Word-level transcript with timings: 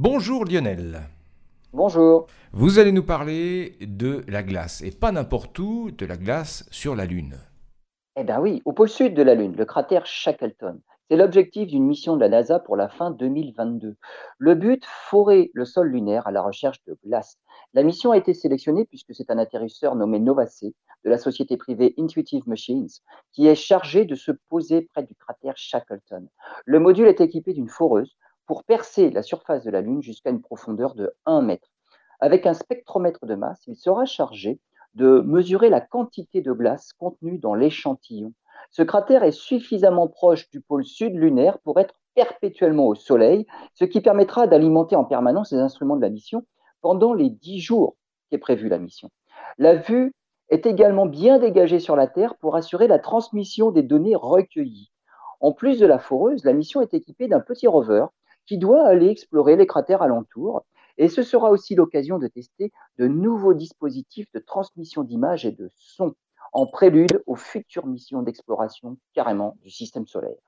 Bonjour 0.00 0.44
Lionel. 0.44 1.00
Bonjour. 1.72 2.28
Vous 2.52 2.78
allez 2.78 2.92
nous 2.92 3.02
parler 3.02 3.74
de 3.80 4.22
la 4.28 4.44
glace, 4.44 4.80
et 4.80 4.92
pas 4.92 5.10
n'importe 5.10 5.58
où, 5.58 5.90
de 5.90 6.06
la 6.06 6.16
glace 6.16 6.68
sur 6.70 6.94
la 6.94 7.04
Lune. 7.04 7.34
Eh 8.14 8.22
bien 8.22 8.40
oui, 8.40 8.62
au 8.64 8.72
pôle 8.72 8.88
sud 8.88 9.14
de 9.14 9.24
la 9.24 9.34
Lune, 9.34 9.56
le 9.56 9.64
cratère 9.64 10.06
Shackleton. 10.06 10.78
C'est 11.10 11.16
l'objectif 11.16 11.66
d'une 11.66 11.84
mission 11.84 12.14
de 12.14 12.20
la 12.20 12.28
NASA 12.28 12.60
pour 12.60 12.76
la 12.76 12.88
fin 12.88 13.10
2022. 13.10 13.96
Le 14.38 14.54
but, 14.54 14.84
forer 14.86 15.50
le 15.52 15.64
sol 15.64 15.88
lunaire 15.88 16.28
à 16.28 16.30
la 16.30 16.42
recherche 16.42 16.80
de 16.86 16.96
glace. 17.04 17.36
La 17.74 17.82
mission 17.82 18.12
a 18.12 18.16
été 18.18 18.34
sélectionnée 18.34 18.84
puisque 18.84 19.16
c'est 19.16 19.32
un 19.32 19.38
atterrisseur 19.38 19.96
nommé 19.96 20.20
Novace 20.20 20.62
de 20.62 21.10
la 21.10 21.18
société 21.18 21.56
privée 21.56 21.94
Intuitive 21.98 22.46
Machines 22.46 22.86
qui 23.32 23.48
est 23.48 23.56
chargé 23.56 24.04
de 24.04 24.14
se 24.14 24.30
poser 24.48 24.82
près 24.92 25.02
du 25.02 25.16
cratère 25.16 25.56
Shackleton. 25.56 26.28
Le 26.66 26.78
module 26.78 27.08
est 27.08 27.20
équipé 27.20 27.52
d'une 27.52 27.68
foreuse 27.68 28.16
pour 28.48 28.64
percer 28.64 29.10
la 29.10 29.22
surface 29.22 29.62
de 29.62 29.70
la 29.70 29.82
Lune 29.82 30.02
jusqu'à 30.02 30.30
une 30.30 30.40
profondeur 30.40 30.94
de 30.94 31.12
1 31.26 31.42
mètre. 31.42 31.68
Avec 32.18 32.46
un 32.46 32.54
spectromètre 32.54 33.26
de 33.26 33.34
masse, 33.34 33.62
il 33.66 33.76
sera 33.76 34.06
chargé 34.06 34.58
de 34.94 35.20
mesurer 35.20 35.68
la 35.68 35.82
quantité 35.82 36.40
de 36.40 36.52
glace 36.52 36.94
contenue 36.94 37.38
dans 37.38 37.54
l'échantillon. 37.54 38.32
Ce 38.70 38.82
cratère 38.82 39.22
est 39.22 39.32
suffisamment 39.32 40.08
proche 40.08 40.48
du 40.50 40.62
pôle 40.62 40.84
sud 40.84 41.14
lunaire 41.14 41.58
pour 41.60 41.78
être 41.78 42.00
perpétuellement 42.14 42.86
au 42.86 42.94
Soleil, 42.94 43.46
ce 43.74 43.84
qui 43.84 44.00
permettra 44.00 44.46
d'alimenter 44.46 44.96
en 44.96 45.04
permanence 45.04 45.52
les 45.52 45.58
instruments 45.58 45.96
de 45.96 46.02
la 46.02 46.10
mission 46.10 46.44
pendant 46.80 47.12
les 47.12 47.28
dix 47.28 47.60
jours 47.60 47.96
qu'est 48.30 48.38
prévue 48.38 48.70
la 48.70 48.78
mission. 48.78 49.10
La 49.58 49.76
vue 49.76 50.14
est 50.48 50.64
également 50.64 51.06
bien 51.06 51.38
dégagée 51.38 51.80
sur 51.80 51.96
la 51.96 52.06
Terre 52.06 52.34
pour 52.36 52.56
assurer 52.56 52.88
la 52.88 52.98
transmission 52.98 53.70
des 53.70 53.82
données 53.82 54.16
recueillies. 54.16 54.90
En 55.40 55.52
plus 55.52 55.78
de 55.78 55.86
la 55.86 55.98
foreuse, 55.98 56.44
la 56.44 56.54
mission 56.54 56.80
est 56.80 56.94
équipée 56.94 57.28
d'un 57.28 57.40
petit 57.40 57.66
rover 57.66 58.06
qui 58.48 58.56
doit 58.56 58.86
aller 58.86 59.08
explorer 59.08 59.56
les 59.56 59.66
cratères 59.66 60.00
alentours 60.00 60.64
et 60.96 61.08
ce 61.08 61.22
sera 61.22 61.50
aussi 61.50 61.74
l'occasion 61.74 62.18
de 62.18 62.28
tester 62.28 62.72
de 62.96 63.06
nouveaux 63.06 63.52
dispositifs 63.52 64.26
de 64.32 64.40
transmission 64.40 65.04
d'images 65.04 65.44
et 65.44 65.52
de 65.52 65.70
sons 65.76 66.14
en 66.54 66.66
prélude 66.66 67.22
aux 67.26 67.36
futures 67.36 67.86
missions 67.86 68.22
d'exploration 68.22 68.96
carrément 69.12 69.58
du 69.60 69.70
système 69.70 70.06
solaire. 70.06 70.38